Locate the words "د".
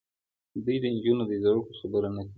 0.81-0.85, 1.27-1.31